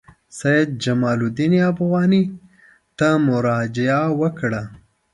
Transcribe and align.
سید 0.39 0.69
جمال 0.83 1.19
الدین 1.25 1.53
افغاني 1.71 2.23
ته 2.97 3.07
مراجعه 3.27 4.01
وکړه. 4.21 4.61